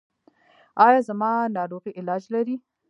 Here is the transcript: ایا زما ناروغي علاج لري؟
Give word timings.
ایا 0.85 0.99
زما 1.07 1.31
ناروغي 1.55 1.91
علاج 1.99 2.23
لري؟ 2.33 2.55